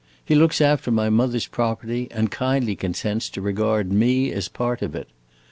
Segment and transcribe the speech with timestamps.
[0.25, 4.95] He looks after my mother's property and kindly consents to regard me as part of
[4.95, 5.09] it.